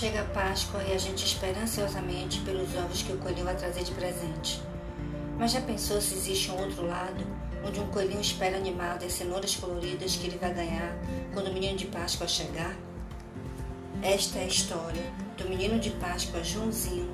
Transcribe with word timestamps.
Chega 0.00 0.22
a 0.22 0.24
Páscoa 0.24 0.82
e 0.84 0.94
a 0.94 0.98
gente 0.98 1.26
espera 1.26 1.60
ansiosamente 1.60 2.40
pelos 2.40 2.74
ovos 2.74 3.02
que 3.02 3.12
o 3.12 3.18
coelhinho 3.18 3.44
vai 3.44 3.54
trazer 3.54 3.84
de 3.84 3.92
presente. 3.92 4.58
Mas 5.38 5.52
já 5.52 5.60
pensou 5.60 6.00
se 6.00 6.14
existe 6.14 6.50
um 6.50 6.58
outro 6.58 6.86
lado, 6.86 7.22
onde 7.62 7.80
um 7.80 7.86
coelhinho 7.88 8.22
espera 8.22 8.56
animado 8.56 9.04
as 9.04 9.12
cenouras 9.12 9.54
coloridas 9.56 10.16
que 10.16 10.26
ele 10.26 10.38
vai 10.38 10.54
ganhar 10.54 10.96
quando 11.34 11.48
o 11.48 11.52
menino 11.52 11.76
de 11.76 11.84
Páscoa 11.88 12.26
chegar? 12.26 12.74
Esta 14.02 14.38
é 14.38 14.44
a 14.44 14.46
história 14.46 15.04
do 15.36 15.46
menino 15.46 15.78
de 15.78 15.90
Páscoa 15.90 16.42
Joãozinho 16.42 17.10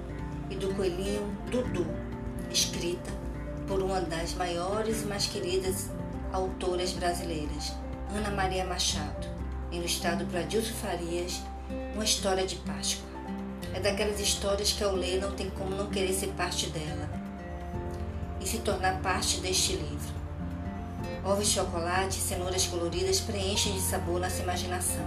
e 0.49 0.55
do 0.55 0.73
coelhinho 0.77 1.27
Dudu, 1.51 1.89
escrita 2.53 3.11
por 3.67 3.83
uma 3.83 4.01
das 4.01 4.33
maiores 4.35 5.03
e 5.03 5.07
mais 5.07 5.27
queridas 5.27 5.91
autoras 6.33 6.93
brasileiras, 6.93 7.73
Ana 8.15 8.31
Maria 8.31 8.65
Machado, 8.65 9.27
ilustrado 9.73 10.25
por 10.27 10.39
Adilson 10.39 10.75
Farias, 10.75 11.43
uma 11.95 12.05
história 12.05 12.47
de 12.47 12.57
Páscoa. 12.57 13.07
É 13.75 13.81
daquelas 13.81 14.21
histórias 14.21 14.73
que 14.73 14.83
ao 14.83 14.95
ler 14.95 15.21
não 15.21 15.33
tem 15.33 15.51
como 15.51 15.75
não 15.75 15.91
querer 15.91 16.13
ser 16.13 16.29
parte 16.29 16.69
dela 16.71 17.09
e 18.41 18.47
se 18.47 18.59
tornar 18.59 19.01
parte 19.01 19.41
deste 19.41 19.73
livro. 19.73 20.15
Ovos 21.25 21.49
de 21.49 21.55
chocolate 21.55 22.19
e 22.19 22.23
cenouras 22.23 22.67
coloridas 22.67 23.21
preenchem 23.21 23.73
de 23.73 23.81
sabor 23.81 24.21
nossa 24.21 24.43
imaginação, 24.43 25.05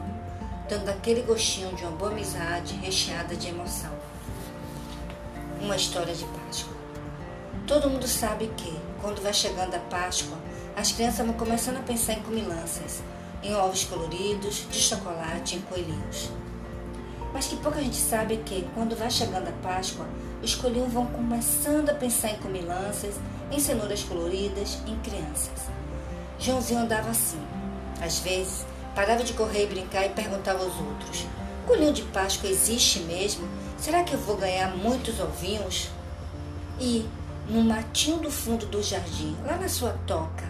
dando 0.67 0.89
aquele 0.89 1.21
gostinho 1.21 1.75
de 1.75 1.83
uma 1.83 1.91
boa 1.91 2.11
amizade 2.11 2.75
recheada 2.75 3.35
de 3.35 3.47
emoção. 3.47 3.91
Uma 5.61 5.75
história 5.75 6.13
de 6.13 6.25
Páscoa. 6.25 6.73
Todo 7.65 7.89
mundo 7.89 8.07
sabe 8.07 8.51
que, 8.57 8.77
quando 9.01 9.21
vai 9.21 9.33
chegando 9.33 9.75
a 9.75 9.79
Páscoa, 9.79 10.37
as 10.75 10.91
crianças 10.91 11.25
vão 11.25 11.35
começando 11.35 11.77
a 11.77 11.83
pensar 11.83 12.13
em 12.13 12.23
comilanças, 12.23 13.01
em 13.41 13.53
ovos 13.55 13.83
coloridos, 13.85 14.67
de 14.69 14.79
chocolate, 14.79 15.55
em 15.55 15.61
coelhinhos. 15.61 16.29
Mas 17.33 17.47
que 17.47 17.57
pouca 17.57 17.81
gente 17.81 17.95
sabe 17.95 18.37
que, 18.37 18.67
quando 18.73 18.95
vai 18.95 19.09
chegando 19.09 19.47
a 19.47 19.67
Páscoa, 19.67 20.05
os 20.41 20.55
coelhinhos 20.55 20.91
vão 20.91 21.05
começando 21.07 21.89
a 21.89 21.93
pensar 21.93 22.31
em 22.31 22.37
comilanças, 22.37 23.15
em 23.51 23.59
cenouras 23.59 24.03
coloridas, 24.03 24.79
em 24.87 24.95
crianças. 24.99 25.69
Joãozinho 26.39 26.79
andava 26.79 27.09
assim. 27.09 27.39
Às 28.01 28.19
vezes, 28.19 28.65
parava 28.95 29.23
de 29.23 29.33
correr 29.33 29.63
e 29.63 29.67
brincar 29.67 30.05
e 30.05 30.09
perguntava 30.09 30.63
aos 30.63 30.75
outros: 30.75 31.25
Coelhinho 31.67 31.93
de 31.93 32.03
Páscoa 32.03 32.49
existe 32.49 33.01
mesmo? 33.01 33.47
Será 33.77 34.03
que 34.03 34.13
eu 34.13 34.19
vou 34.19 34.37
ganhar 34.37 34.75
muitos 34.75 35.19
ovinhos? 35.19 35.89
E, 36.79 37.05
no 37.49 37.61
matinho 37.61 38.17
do 38.19 38.31
fundo 38.31 38.65
do 38.65 38.81
jardim, 38.81 39.35
lá 39.45 39.57
na 39.57 39.67
sua 39.67 39.91
toca, 40.07 40.45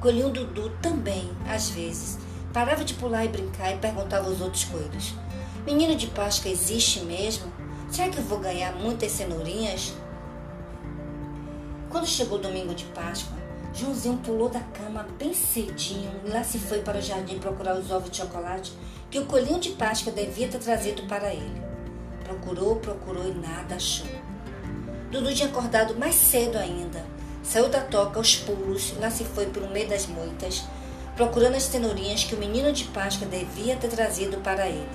Coelhinho 0.00 0.30
Dudu 0.30 0.70
também, 0.80 1.30
às 1.48 1.70
vezes, 1.70 2.18
parava 2.52 2.84
de 2.84 2.94
pular 2.94 3.24
e 3.24 3.28
brincar 3.28 3.72
e 3.72 3.78
perguntava 3.78 4.28
aos 4.28 4.40
outros 4.40 4.64
coelhos: 4.64 5.14
Menino 5.64 5.94
de 5.94 6.06
Páscoa 6.08 6.50
existe 6.50 7.00
mesmo? 7.00 7.52
Será 7.90 8.08
que 8.08 8.18
eu 8.18 8.24
vou 8.24 8.38
ganhar 8.38 8.72
muitas 8.74 9.12
cenourinhas? 9.12 9.94
Quando 11.90 12.06
chegou 12.06 12.38
o 12.38 12.40
domingo 12.40 12.74
de 12.74 12.84
Páscoa, 12.86 13.36
Joãozinho 13.74 14.18
pulou 14.18 14.48
da 14.48 14.60
cama 14.60 15.06
bem 15.18 15.32
cedinho 15.32 16.10
e 16.24 16.28
lá 16.28 16.42
se 16.42 16.58
foi 16.58 16.80
para 16.80 16.98
o 16.98 17.02
jardim 17.02 17.38
procurar 17.38 17.76
os 17.76 17.90
ovos 17.90 18.10
de 18.10 18.18
chocolate 18.18 18.72
que 19.10 19.18
o 19.18 19.26
coelhinho 19.26 19.60
de 19.60 19.70
Páscoa 19.70 20.12
devia 20.12 20.48
ter 20.48 20.58
trazido 20.58 21.02
para 21.04 21.32
ele. 21.32 21.62
Procurou, 22.24 22.76
procurou 22.76 23.26
e 23.26 23.34
nada 23.34 23.74
achou. 23.74 24.06
Dudu 25.10 25.34
tinha 25.34 25.48
acordado 25.48 25.94
mais 25.98 26.14
cedo 26.14 26.56
ainda. 26.56 27.04
Saiu 27.42 27.68
da 27.68 27.80
toca 27.80 28.18
aos 28.18 28.36
pulos 28.36 28.94
e 28.96 29.00
lá 29.00 29.10
se 29.10 29.24
foi 29.24 29.46
pelo 29.46 29.68
meio 29.68 29.88
das 29.88 30.06
moitas, 30.06 30.64
procurando 31.16 31.56
as 31.56 31.64
cenourinhas 31.64 32.24
que 32.24 32.34
o 32.34 32.38
menino 32.38 32.72
de 32.72 32.84
Páscoa 32.84 33.26
devia 33.26 33.76
ter 33.76 33.88
trazido 33.88 34.38
para 34.38 34.68
ele. 34.68 34.88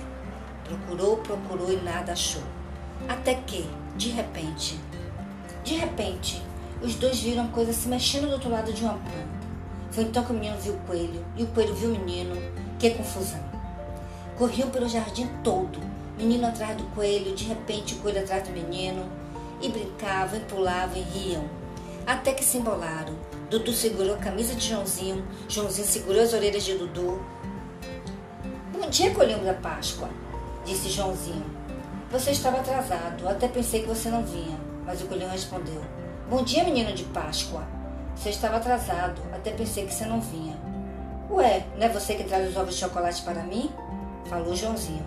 Procurou, 0.64 1.18
procurou 1.18 1.72
e 1.72 1.76
nada 1.76 2.12
achou. 2.12 2.42
Até 3.08 3.34
que, 3.34 3.68
de 3.96 4.10
repente, 4.10 4.78
de 5.64 5.74
repente, 5.74 6.42
os 6.82 6.94
dois 6.94 7.20
viram 7.20 7.44
a 7.44 7.48
coisa 7.48 7.72
se 7.72 7.88
mexendo 7.88 8.26
do 8.26 8.32
outro 8.32 8.50
lado 8.50 8.72
de 8.72 8.82
uma 8.82 8.94
planta. 8.94 9.38
Foi 9.90 10.04
então 10.04 10.24
que 10.24 10.32
o 10.32 10.34
menino 10.34 10.56
viu 10.58 10.74
o 10.74 10.78
coelho 10.80 11.24
e 11.36 11.42
o 11.42 11.46
coelho 11.48 11.74
viu 11.74 11.90
o 11.90 11.98
menino. 11.98 12.36
Que 12.78 12.90
confusão! 12.90 13.40
Corriam 14.36 14.70
pelo 14.70 14.88
jardim 14.88 15.28
todo, 15.42 15.80
menino 16.16 16.46
atrás 16.46 16.76
do 16.76 16.84
coelho, 16.94 17.34
de 17.34 17.44
repente 17.44 17.94
o 17.94 17.98
coelho 17.98 18.20
atrás 18.20 18.46
do 18.46 18.52
menino, 18.52 19.04
e 19.60 19.68
brincavam, 19.68 20.38
e 20.38 20.42
pulavam 20.42 20.96
e 20.96 21.00
riam. 21.00 21.44
Até 22.08 22.32
que 22.32 22.42
se 22.42 22.56
embolaram. 22.56 23.14
Dudu 23.50 23.70
segurou 23.70 24.14
a 24.14 24.18
camisa 24.18 24.54
de 24.54 24.66
Joãozinho, 24.66 25.22
Joãozinho 25.46 25.86
segurou 25.86 26.22
as 26.22 26.32
orelhas 26.32 26.64
de 26.64 26.72
Dudu. 26.74 27.22
Bom 28.72 28.88
dia, 28.88 29.12
coelhinho 29.12 29.44
da 29.44 29.52
Páscoa, 29.52 30.08
disse 30.64 30.88
Joãozinho. 30.88 31.44
Você 32.10 32.30
estava 32.30 32.60
atrasado, 32.60 33.28
até 33.28 33.46
pensei 33.46 33.82
que 33.82 33.88
você 33.88 34.08
não 34.08 34.24
vinha, 34.24 34.58
mas 34.86 35.02
o 35.02 35.06
coelhinho 35.06 35.28
respondeu. 35.28 35.82
Bom 36.30 36.42
dia, 36.42 36.64
menino 36.64 36.94
de 36.94 37.04
Páscoa. 37.04 37.62
Você 38.16 38.30
estava 38.30 38.56
atrasado, 38.56 39.20
até 39.30 39.50
pensei 39.50 39.84
que 39.84 39.92
você 39.92 40.06
não 40.06 40.18
vinha. 40.18 40.56
Ué, 41.30 41.66
não 41.76 41.88
é 41.88 41.90
você 41.90 42.14
que 42.14 42.24
traz 42.24 42.48
os 42.48 42.56
ovos 42.56 42.72
de 42.72 42.80
chocolate 42.80 43.20
para 43.20 43.42
mim? 43.42 43.70
Falou 44.30 44.56
Joãozinho. 44.56 45.04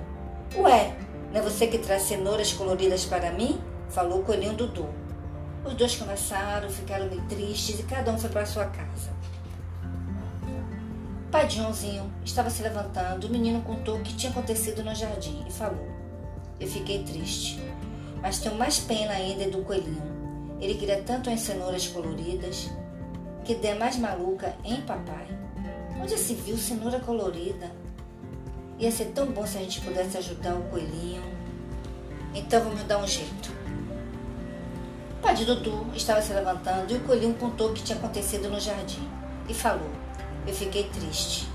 Ué, 0.56 0.96
não 1.34 1.40
é 1.40 1.44
você 1.44 1.66
que 1.66 1.80
traz 1.80 2.04
cenouras 2.04 2.54
coloridas 2.54 3.06
para 3.06 3.32
mim? 3.32 3.60
Falou 3.90 4.20
o 4.20 4.24
coelhinho 4.24 4.54
Dudu. 4.54 5.01
Os 5.66 5.74
dois 5.76 5.96
conversaram, 5.96 6.70
ficaram 6.70 7.08
meio 7.08 7.22
tristes 7.24 7.80
e 7.80 7.84
cada 7.84 8.12
um 8.12 8.18
foi 8.18 8.30
para 8.30 8.46
sua 8.46 8.66
casa. 8.66 9.12
Pai 11.32 11.48
de 11.48 11.58
Joãozinho 11.58 12.12
estava 12.26 12.50
se 12.50 12.64
levantando. 12.64 13.28
O 13.28 13.30
menino 13.30 13.62
contou 13.62 13.98
o 13.98 14.02
que 14.02 14.16
tinha 14.16 14.32
acontecido 14.32 14.84
no 14.84 14.94
jardim 14.94 15.46
e 15.48 15.52
falou: 15.52 15.88
Eu 16.60 16.68
fiquei 16.68 17.04
triste, 17.04 17.62
mas 18.22 18.40
tenho 18.40 18.56
mais 18.56 18.80
pena 18.80 19.14
ainda 19.14 19.50
do 19.50 19.64
coelhinho. 19.64 20.12
Ele 20.60 20.76
queria 20.76 21.02
tanto 21.04 21.30
as 21.30 21.40
cenouras 21.40 21.88
coloridas 21.88 22.70
que 23.44 23.56
der 23.56 23.78
mais 23.78 23.98
maluca, 23.98 24.56
hein, 24.64 24.84
papai? 24.86 25.28
Onde 26.00 26.18
se 26.18 26.34
viu 26.36 26.58
cenoura 26.58 27.00
colorida? 27.00 27.72
Ia 28.80 28.92
ser 28.92 29.06
tão 29.14 29.28
bom 29.28 29.46
se 29.46 29.58
a 29.58 29.62
gente 29.62 29.82
pudesse 29.82 30.18
ajudar 30.18 30.56
o 30.56 30.64
coelhinho. 30.64 31.22
Então 32.34 32.64
vamos 32.64 32.84
dar 32.84 32.98
um 32.98 33.08
jeito. 33.08 33.51
De 35.30 35.46
Dudu 35.46 35.88
estava 35.96 36.22
se 36.22 36.34
levantando 36.34 36.92
e 36.92 36.98
o 36.98 37.00
coelhinho 37.00 37.34
contou 37.34 37.70
o 37.70 37.74
que 37.74 37.82
tinha 37.82 37.98
acontecido 37.98 38.48
no 38.50 38.60
jardim 38.60 39.10
e 39.48 39.54
falou: 39.54 39.90
Eu 40.46 40.54
fiquei 40.54 40.84
triste, 40.90 41.48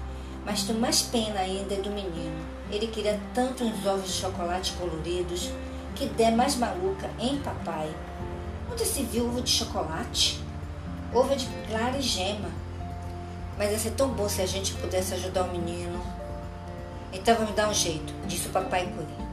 mas 0.45 0.65
tenho 0.65 0.81
mais 0.81 1.03
pena 1.03 1.39
ainda 1.39 1.77
do 1.77 1.91
menino. 1.91 2.35
Ele 2.71 2.89
queria 2.89 3.21
tanto 3.33 3.63
uns 3.63 3.87
ovos 3.87 4.07
de 4.07 4.15
chocolate 4.15 4.73
coloridos 4.73 5.53
que 5.95 6.07
der 6.07 6.33
mais 6.33 6.57
maluca, 6.57 7.09
hein, 7.19 7.41
papai? 7.45 7.95
Onde 8.73 8.85
se 8.85 9.05
viu 9.05 9.27
ovo 9.27 9.41
de 9.41 9.51
chocolate? 9.51 10.41
Ovo 11.15 11.37
de 11.37 11.47
clara 11.69 11.97
e 11.97 12.03
gema. 12.03 12.51
Mas 13.57 13.71
ia 13.71 13.79
ser 13.79 13.93
tão 13.93 14.09
bom 14.09 14.29
se 14.29 14.43
a 14.43 14.47
gente 14.47 14.75
pudesse 14.75 15.15
ajudar 15.15 15.45
o 15.45 15.53
menino. 15.53 16.01
Então 17.13 17.37
vamos 17.37 17.55
dar 17.55 17.69
um 17.69 17.75
jeito, 17.75 18.13
disse 18.27 18.49
o 18.49 18.51
papai 18.51 18.87
coelho. 18.87 19.27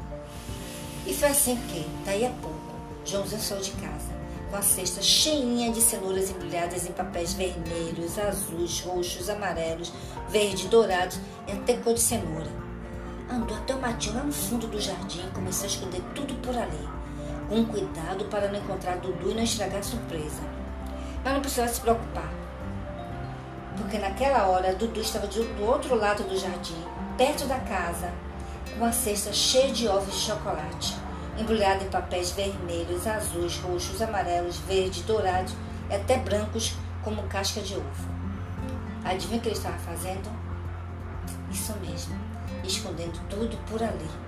E 1.08 1.14
foi 1.14 1.30
assim 1.30 1.58
que, 1.68 1.86
daí 2.06 2.26
a 2.26 2.30
pouco, 2.30 2.74
Joãozinho 3.04 3.42
saiu 3.42 3.62
de 3.62 3.72
casa, 3.72 4.13
com 4.54 4.58
a 4.58 4.62
cesta 4.62 5.02
cheinha 5.02 5.72
de 5.72 5.82
cenouras 5.82 6.30
embrulhadas 6.30 6.88
em 6.88 6.92
papéis 6.92 7.34
vermelhos, 7.34 8.20
azuis, 8.20 8.82
roxos, 8.82 9.28
amarelos, 9.28 9.92
verdes, 10.30 10.66
dourados 10.66 11.20
e 11.48 11.54
até 11.54 11.76
cor 11.78 11.96
de 11.96 12.00
cenoura. 12.00 12.52
Andou 13.28 13.58
até 13.58 13.74
o 13.74 13.82
matinho 13.82 14.14
lá 14.14 14.24
no 14.24 14.32
fundo 14.32 14.68
do 14.68 14.80
jardim 14.80 15.26
e 15.26 15.32
começou 15.32 15.64
a 15.64 15.68
esconder 15.68 16.04
tudo 16.14 16.36
por 16.36 16.56
ali 16.56 16.88
com 17.50 17.66
cuidado 17.66 18.26
para 18.26 18.48
não 18.50 18.60
encontrar 18.60 18.98
Dudu 18.98 19.32
e 19.32 19.34
não 19.34 19.42
estragar 19.42 19.80
a 19.80 19.84
surpresa. 19.84 20.44
Mas 21.24 21.34
não 21.34 21.42
precisava 21.42 21.74
se 21.74 21.82
preocupar, 21.82 22.32
porque 23.76 23.98
naquela 23.98 24.46
hora 24.50 24.76
Dudu 24.76 25.02
estava 25.02 25.26
do 25.26 25.66
outro 25.66 25.96
lado 25.96 26.24
do 26.26 26.38
jardim, 26.38 26.78
perto 27.18 27.48
da 27.48 27.58
casa, 27.58 28.12
com 28.78 28.86
a 28.86 28.92
cesta 28.92 29.34
cheia 29.34 29.74
de 29.74 29.88
ovos 29.88 30.14
de 30.14 30.22
chocolate, 30.22 30.96
embrulhada 31.38 31.84
em 31.84 31.90
papéis 31.90 32.32
vermelhos, 32.32 33.08
azuis, 33.08 33.58
roxos, 33.58 34.02
amarelos, 34.02 34.58
verdes, 34.60 35.04
dourados 35.04 35.54
e 35.90 35.96
até 35.96 36.18
brancos 36.18 36.76
como 37.04 37.24
casca 37.24 37.62
de 37.62 37.76
ovo. 37.76 38.14
Adivinha 39.04 39.40
o 39.40 39.42
que 39.42 39.50
ele 39.50 39.56
estava 39.56 39.78
fazendo? 39.80 40.32
Isso 41.52 41.74
mesmo, 41.80 42.16
escondendo 42.64 43.20
tudo 43.30 43.58
por 43.70 43.82
ali 43.82 44.24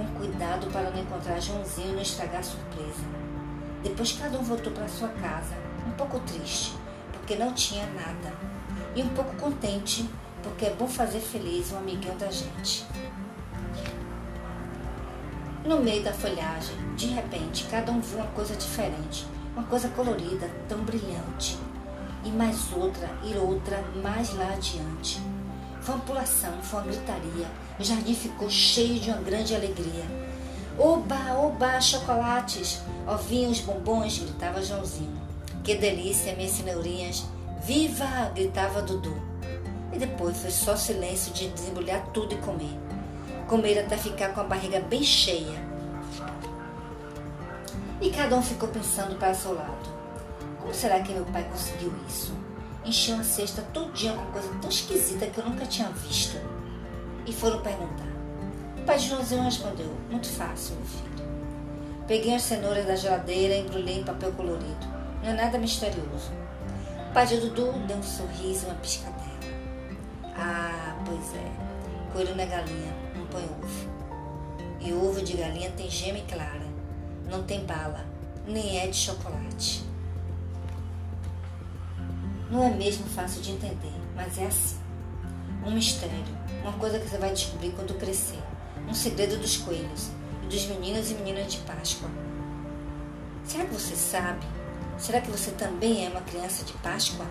com 0.00 0.06
cuidado 0.18 0.66
para 0.68 0.90
não 0.90 1.00
encontrar 1.00 1.40
Joãozinho 1.40 1.90
e 1.90 1.92
não 1.92 2.02
estragar 2.02 2.40
a 2.40 2.42
surpresa. 2.42 3.04
Depois 3.82 4.12
cada 4.12 4.38
um 4.38 4.42
voltou 4.42 4.72
para 4.72 4.88
sua 4.88 5.08
casa, 5.08 5.54
um 5.86 5.90
pouco 5.92 6.18
triste, 6.20 6.74
porque 7.12 7.36
não 7.36 7.52
tinha 7.52 7.86
nada, 7.86 8.32
e 8.94 9.02
um 9.02 9.08
pouco 9.10 9.34
contente, 9.36 10.08
porque 10.42 10.66
é 10.66 10.70
bom 10.70 10.86
fazer 10.86 11.20
feliz 11.20 11.72
um 11.72 11.78
amiguinho 11.78 12.14
da 12.16 12.30
gente. 12.30 12.86
No 15.62 15.78
meio 15.78 16.02
da 16.02 16.12
folhagem, 16.12 16.74
de 16.96 17.08
repente, 17.08 17.66
cada 17.70 17.92
um 17.92 18.00
viu 18.00 18.16
uma 18.16 18.28
coisa 18.28 18.56
diferente, 18.56 19.26
uma 19.54 19.66
coisa 19.66 19.90
colorida, 19.90 20.50
tão 20.66 20.78
brilhante. 20.78 21.58
E 22.24 22.30
mais 22.30 22.72
outra, 22.72 23.10
e 23.22 23.36
outra, 23.36 23.84
mais 24.02 24.34
lá 24.34 24.54
adiante. 24.54 25.20
Foi 25.82 25.94
uma 25.96 26.04
pulação, 26.04 26.52
foi 26.62 26.80
uma 26.80 26.88
gritaria. 26.88 27.46
O 27.78 27.84
jardim 27.84 28.14
ficou 28.14 28.48
cheio 28.48 28.98
de 28.98 29.10
uma 29.10 29.20
grande 29.20 29.54
alegria. 29.54 30.04
Oba, 30.78 31.34
oba, 31.34 31.78
chocolates! 31.78 32.80
Ovinhos, 33.06 33.60
bombons, 33.60 34.18
gritava 34.18 34.62
Joãozinho. 34.62 35.20
Que 35.62 35.74
delícia, 35.74 36.34
minhas 36.36 36.52
senhorinhas! 36.52 37.26
Viva! 37.62 38.30
gritava 38.34 38.80
Dudu. 38.80 39.14
E 39.92 39.98
depois 39.98 40.38
foi 40.38 40.50
só 40.50 40.74
silêncio 40.74 41.34
de 41.34 41.48
desembrulhar 41.48 42.06
tudo 42.14 42.34
e 42.34 42.38
comer. 42.38 42.89
Comer 43.50 43.80
até 43.80 43.96
ficar 43.96 44.28
com 44.28 44.42
a 44.42 44.44
barriga 44.44 44.78
bem 44.78 45.02
cheia. 45.02 45.60
E 48.00 48.08
cada 48.10 48.36
um 48.36 48.40
ficou 48.40 48.68
pensando 48.68 49.18
para 49.18 49.34
seu 49.34 49.56
lado. 49.56 49.90
Como 50.60 50.72
será 50.72 51.00
que 51.00 51.12
meu 51.12 51.24
pai 51.24 51.42
conseguiu 51.50 51.92
isso? 52.08 52.32
Encheu 52.84 53.16
uma 53.16 53.24
cesta 53.24 53.60
todinha 53.72 54.12
com 54.12 54.24
coisa 54.30 54.48
tão 54.60 54.70
esquisita 54.70 55.26
que 55.26 55.38
eu 55.38 55.44
nunca 55.44 55.66
tinha 55.66 55.88
visto. 55.88 56.40
E 57.26 57.32
foram 57.32 57.60
perguntar. 57.60 58.06
O 58.78 58.82
pai 58.82 59.00
Joãozinho 59.00 59.42
respondeu, 59.42 59.96
muito 60.08 60.28
fácil, 60.28 60.76
meu 60.76 60.86
filho. 60.86 61.28
Peguei 62.06 62.36
as 62.36 62.42
cenouras 62.42 62.86
da 62.86 62.94
geladeira 62.94 63.54
e 63.54 63.62
embrulhei 63.62 63.98
em 63.98 64.04
papel 64.04 64.30
colorido. 64.30 64.86
Não 65.24 65.30
é 65.30 65.32
nada 65.32 65.58
misterioso. 65.58 66.30
O 67.10 67.12
pai 67.12 67.26
de 67.26 67.38
Dudu 67.38 67.72
deu 67.88 67.96
um 67.96 68.02
sorriso 68.04 68.66
e 68.66 68.68
uma 68.68 68.76
piscadela. 68.76 69.18
Ah, 70.36 70.94
pois 71.04 71.34
é. 71.34 71.70
Coelho 72.12 72.40
é 72.40 72.46
galinha, 72.46 73.09
põe 73.30 73.44
ovo. 73.44 73.90
E 74.80 74.92
ovo 74.92 75.22
de 75.22 75.36
galinha 75.36 75.70
tem 75.70 75.90
gema 75.90 76.20
clara. 76.28 76.66
Não 77.30 77.42
tem 77.44 77.64
bala, 77.64 78.04
nem 78.46 78.78
é 78.78 78.86
de 78.86 78.96
chocolate. 78.96 79.84
Não 82.50 82.64
é 82.64 82.70
mesmo 82.70 83.06
fácil 83.06 83.40
de 83.40 83.52
entender, 83.52 83.92
mas 84.16 84.36
é 84.38 84.46
assim. 84.46 84.78
Um 85.64 85.70
mistério, 85.72 86.24
uma 86.62 86.72
coisa 86.72 86.98
que 86.98 87.08
você 87.08 87.18
vai 87.18 87.32
descobrir 87.32 87.70
quando 87.72 87.98
crescer. 87.98 88.38
Um 88.88 88.94
segredo 88.94 89.36
dos 89.36 89.58
coelhos 89.58 90.10
e 90.42 90.46
dos 90.46 90.66
meninos 90.66 91.10
e 91.10 91.14
meninas 91.14 91.52
de 91.52 91.58
Páscoa. 91.58 92.08
Será 93.44 93.66
que 93.66 93.74
você 93.74 93.94
sabe? 93.94 94.44
Será 94.98 95.20
que 95.20 95.30
você 95.30 95.50
também 95.52 96.06
é 96.06 96.08
uma 96.08 96.22
criança 96.22 96.64
de 96.64 96.72
Páscoa? 96.74 97.26